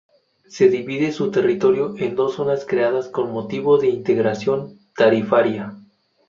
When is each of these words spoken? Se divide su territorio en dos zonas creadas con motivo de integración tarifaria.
Se 0.47 0.67
divide 0.69 1.11
su 1.11 1.29
territorio 1.29 1.93
en 1.95 2.15
dos 2.15 2.33
zonas 2.33 2.65
creadas 2.67 3.07
con 3.07 3.31
motivo 3.31 3.77
de 3.77 3.89
integración 3.89 4.79
tarifaria. 4.97 5.77